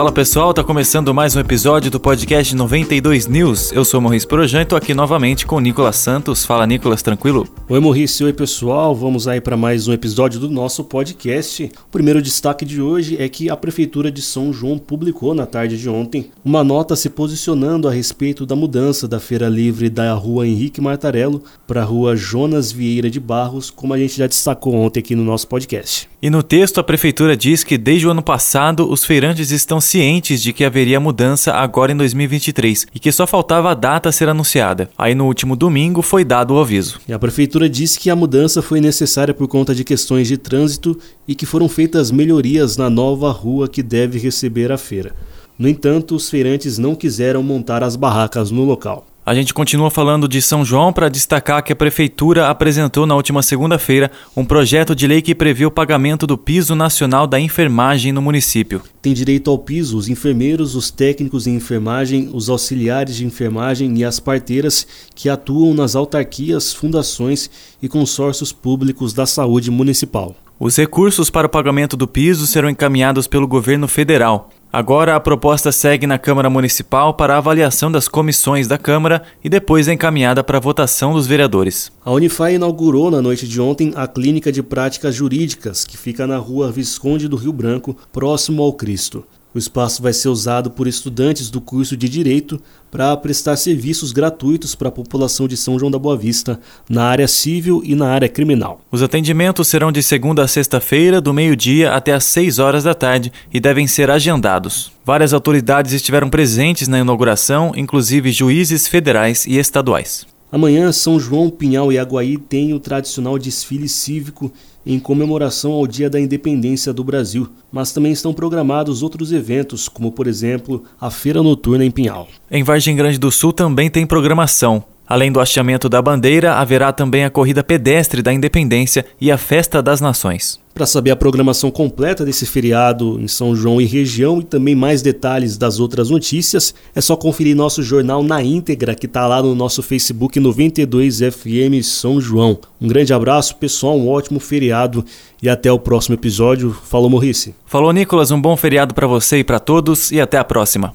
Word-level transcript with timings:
Fala 0.00 0.12
pessoal, 0.12 0.54
tá 0.54 0.64
começando 0.64 1.12
mais 1.12 1.36
um 1.36 1.40
episódio 1.40 1.90
do 1.90 2.00
podcast 2.00 2.56
92 2.56 3.26
News. 3.26 3.70
Eu 3.70 3.84
sou 3.84 4.00
Morris 4.00 4.24
e 4.24 4.64
tô 4.64 4.74
aqui 4.74 4.94
novamente 4.94 5.44
com 5.44 5.56
o 5.56 5.60
Nicolas 5.60 5.96
Santos. 5.96 6.42
Fala 6.42 6.66
Nicolas, 6.66 7.02
tranquilo? 7.02 7.46
Oi 7.68 7.78
Morris, 7.80 8.18
oi 8.22 8.32
pessoal, 8.32 8.94
vamos 8.96 9.28
aí 9.28 9.42
para 9.42 9.58
mais 9.58 9.88
um 9.88 9.92
episódio 9.92 10.40
do 10.40 10.48
nosso 10.48 10.84
podcast. 10.84 11.70
O 11.86 11.90
primeiro 11.90 12.22
destaque 12.22 12.64
de 12.64 12.80
hoje 12.80 13.18
é 13.20 13.28
que 13.28 13.50
a 13.50 13.56
Prefeitura 13.58 14.10
de 14.10 14.22
São 14.22 14.54
João 14.54 14.78
publicou 14.78 15.34
na 15.34 15.44
tarde 15.44 15.76
de 15.76 15.86
ontem 15.86 16.30
uma 16.42 16.64
nota 16.64 16.96
se 16.96 17.10
posicionando 17.10 17.86
a 17.86 17.92
respeito 17.92 18.46
da 18.46 18.56
mudança 18.56 19.06
da 19.06 19.20
Feira 19.20 19.50
Livre 19.50 19.90
da 19.90 20.14
rua 20.14 20.48
Henrique 20.48 20.80
Martarello 20.80 21.42
para 21.66 21.82
a 21.82 21.84
rua 21.84 22.16
Jonas 22.16 22.72
Vieira 22.72 23.10
de 23.10 23.20
Barros, 23.20 23.68
como 23.68 23.92
a 23.92 23.98
gente 23.98 24.16
já 24.16 24.26
destacou 24.26 24.74
ontem 24.74 25.00
aqui 25.00 25.14
no 25.14 25.24
nosso 25.24 25.46
podcast. 25.46 26.08
E 26.22 26.28
no 26.28 26.42
texto, 26.42 26.78
a 26.78 26.82
prefeitura 26.82 27.34
diz 27.34 27.64
que 27.64 27.78
desde 27.78 28.06
o 28.06 28.10
ano 28.10 28.22
passado 28.22 28.90
os 28.90 29.04
feirantes 29.04 29.50
estão 29.50 29.80
cientes 29.90 30.40
de 30.40 30.52
que 30.52 30.64
haveria 30.64 31.00
mudança 31.00 31.52
agora 31.52 31.90
em 31.90 31.96
2023 31.96 32.86
e 32.94 33.00
que 33.00 33.10
só 33.10 33.26
faltava 33.26 33.72
a 33.72 33.74
data 33.74 34.12
ser 34.12 34.28
anunciada. 34.28 34.88
Aí 34.96 35.16
no 35.16 35.26
último 35.26 35.56
domingo 35.56 36.00
foi 36.00 36.24
dado 36.24 36.54
o 36.54 36.60
aviso. 36.60 37.00
E 37.08 37.12
a 37.12 37.18
prefeitura 37.18 37.68
disse 37.68 37.98
que 37.98 38.08
a 38.08 38.14
mudança 38.14 38.62
foi 38.62 38.80
necessária 38.80 39.34
por 39.34 39.48
conta 39.48 39.74
de 39.74 39.82
questões 39.82 40.28
de 40.28 40.38
trânsito 40.38 40.96
e 41.26 41.34
que 41.34 41.44
foram 41.44 41.68
feitas 41.68 42.12
melhorias 42.12 42.76
na 42.76 42.88
nova 42.88 43.32
rua 43.32 43.68
que 43.68 43.82
deve 43.82 44.16
receber 44.16 44.70
a 44.70 44.78
feira. 44.78 45.12
No 45.58 45.68
entanto, 45.68 46.14
os 46.14 46.30
feirantes 46.30 46.78
não 46.78 46.94
quiseram 46.94 47.42
montar 47.42 47.82
as 47.82 47.96
barracas 47.96 48.52
no 48.52 48.64
local. 48.64 49.09
A 49.24 49.34
gente 49.34 49.52
continua 49.52 49.90
falando 49.90 50.26
de 50.26 50.40
São 50.40 50.64
João 50.64 50.94
para 50.94 51.10
destacar 51.10 51.62
que 51.62 51.72
a 51.72 51.76
Prefeitura 51.76 52.48
apresentou 52.48 53.04
na 53.06 53.14
última 53.14 53.42
segunda-feira 53.42 54.10
um 54.34 54.46
projeto 54.46 54.94
de 54.94 55.06
lei 55.06 55.20
que 55.20 55.34
prevê 55.34 55.66
o 55.66 55.70
pagamento 55.70 56.26
do 56.26 56.38
piso 56.38 56.74
nacional 56.74 57.26
da 57.26 57.38
enfermagem 57.38 58.12
no 58.12 58.22
município. 58.22 58.80
Tem 59.02 59.12
direito 59.12 59.50
ao 59.50 59.58
piso 59.58 59.98
os 59.98 60.08
enfermeiros, 60.08 60.74
os 60.74 60.90
técnicos 60.90 61.46
em 61.46 61.54
enfermagem, 61.54 62.30
os 62.32 62.48
auxiliares 62.48 63.16
de 63.16 63.26
enfermagem 63.26 63.94
e 63.98 64.04
as 64.04 64.18
parteiras 64.18 64.86
que 65.14 65.28
atuam 65.28 65.74
nas 65.74 65.94
autarquias, 65.94 66.72
fundações 66.72 67.50
e 67.82 67.88
consórcios 67.88 68.52
públicos 68.52 69.12
da 69.12 69.26
saúde 69.26 69.70
municipal. 69.70 70.34
Os 70.58 70.76
recursos 70.76 71.28
para 71.28 71.46
o 71.46 71.50
pagamento 71.50 71.96
do 71.96 72.08
piso 72.08 72.46
serão 72.46 72.70
encaminhados 72.70 73.26
pelo 73.26 73.46
governo 73.46 73.86
federal. 73.86 74.50
Agora 74.72 75.16
a 75.16 75.20
proposta 75.20 75.72
segue 75.72 76.06
na 76.06 76.16
Câmara 76.16 76.48
Municipal 76.48 77.12
para 77.14 77.36
avaliação 77.36 77.90
das 77.90 78.06
comissões 78.06 78.68
da 78.68 78.78
Câmara 78.78 79.24
e 79.42 79.48
depois 79.48 79.88
é 79.88 79.92
encaminhada 79.92 80.44
para 80.44 80.60
votação 80.60 81.12
dos 81.12 81.26
vereadores. 81.26 81.90
A 82.04 82.12
Unify 82.12 82.54
inaugurou 82.54 83.10
na 83.10 83.20
noite 83.20 83.48
de 83.48 83.60
ontem 83.60 83.92
a 83.96 84.06
Clínica 84.06 84.52
de 84.52 84.62
Práticas 84.62 85.12
Jurídicas, 85.12 85.84
que 85.84 85.96
fica 85.96 86.24
na 86.24 86.36
rua 86.36 86.70
Visconde 86.70 87.26
do 87.26 87.34
Rio 87.34 87.52
Branco, 87.52 87.96
próximo 88.12 88.62
ao 88.62 88.72
Cristo. 88.72 89.24
O 89.52 89.58
espaço 89.58 90.00
vai 90.00 90.12
ser 90.12 90.28
usado 90.28 90.70
por 90.70 90.86
estudantes 90.86 91.50
do 91.50 91.60
curso 91.60 91.96
de 91.96 92.08
Direito 92.08 92.60
para 92.88 93.16
prestar 93.16 93.56
serviços 93.56 94.12
gratuitos 94.12 94.76
para 94.76 94.88
a 94.88 94.92
população 94.92 95.48
de 95.48 95.56
São 95.56 95.76
João 95.76 95.90
da 95.90 95.98
Boa 95.98 96.16
Vista, 96.16 96.60
na 96.88 97.04
área 97.04 97.26
civil 97.26 97.82
e 97.84 97.96
na 97.96 98.08
área 98.08 98.28
criminal. 98.28 98.80
Os 98.92 99.02
atendimentos 99.02 99.66
serão 99.66 99.90
de 99.90 100.02
segunda 100.02 100.44
a 100.44 100.48
sexta-feira, 100.48 101.20
do 101.20 101.34
meio-dia 101.34 101.92
até 101.92 102.12
às 102.12 102.24
6 102.24 102.60
horas 102.60 102.84
da 102.84 102.94
tarde 102.94 103.32
e 103.52 103.58
devem 103.58 103.88
ser 103.88 104.08
agendados. 104.08 104.92
Várias 105.04 105.32
autoridades 105.32 105.92
estiveram 105.92 106.30
presentes 106.30 106.86
na 106.86 107.00
inauguração, 107.00 107.72
inclusive 107.76 108.30
juízes 108.30 108.86
federais 108.86 109.46
e 109.46 109.58
estaduais. 109.58 110.26
Amanhã, 110.52 110.90
São 110.90 111.20
João, 111.20 111.48
Pinhal 111.48 111.92
e 111.92 111.98
Aguaí 111.98 112.36
têm 112.36 112.74
o 112.74 112.80
tradicional 112.80 113.38
desfile 113.38 113.88
cívico 113.88 114.52
em 114.84 114.98
comemoração 114.98 115.72
ao 115.72 115.86
Dia 115.86 116.10
da 116.10 116.18
Independência 116.18 116.92
do 116.92 117.04
Brasil, 117.04 117.48
mas 117.70 117.92
também 117.92 118.10
estão 118.10 118.32
programados 118.32 119.02
outros 119.02 119.30
eventos, 119.30 119.88
como 119.88 120.10
por 120.10 120.26
exemplo 120.26 120.82
a 121.00 121.10
Feira 121.10 121.42
Noturna 121.42 121.84
em 121.84 121.90
Pinhal. 121.90 122.26
Em 122.50 122.64
Vargem 122.64 122.96
Grande 122.96 123.18
do 123.18 123.30
Sul 123.30 123.52
também 123.52 123.88
tem 123.88 124.06
programação. 124.06 124.82
Além 125.10 125.32
do 125.32 125.40
hasteamento 125.40 125.88
da 125.88 126.00
bandeira, 126.00 126.54
haverá 126.54 126.92
também 126.92 127.24
a 127.24 127.30
corrida 127.30 127.64
pedestre 127.64 128.22
da 128.22 128.32
Independência 128.32 129.04
e 129.20 129.32
a 129.32 129.36
Festa 129.36 129.82
das 129.82 130.00
Nações. 130.00 130.60
Para 130.72 130.86
saber 130.86 131.10
a 131.10 131.16
programação 131.16 131.68
completa 131.68 132.24
desse 132.24 132.46
feriado 132.46 133.20
em 133.20 133.26
São 133.26 133.56
João 133.56 133.80
e 133.80 133.84
região 133.84 134.38
e 134.38 134.44
também 134.44 134.76
mais 134.76 135.02
detalhes 135.02 135.58
das 135.58 135.80
outras 135.80 136.10
notícias, 136.10 136.72
é 136.94 137.00
só 137.00 137.16
conferir 137.16 137.56
nosso 137.56 137.82
jornal 137.82 138.22
na 138.22 138.40
íntegra 138.40 138.94
que 138.94 139.06
está 139.06 139.26
lá 139.26 139.42
no 139.42 139.52
nosso 139.52 139.82
Facebook 139.82 140.38
92FM 140.38 141.82
São 141.82 142.20
João. 142.20 142.56
Um 142.80 142.86
grande 142.86 143.12
abraço, 143.12 143.56
pessoal, 143.56 143.98
um 143.98 144.08
ótimo 144.08 144.38
feriado 144.38 145.04
e 145.42 145.48
até 145.48 145.72
o 145.72 145.78
próximo 145.80 146.14
episódio. 146.14 146.70
Falou, 146.84 147.10
Morrice. 147.10 147.52
Falou, 147.66 147.92
Nicolas, 147.92 148.30
um 148.30 148.40
bom 148.40 148.56
feriado 148.56 148.94
para 148.94 149.08
você 149.08 149.38
e 149.38 149.44
para 149.44 149.58
todos 149.58 150.12
e 150.12 150.20
até 150.20 150.38
a 150.38 150.44
próxima. 150.44 150.94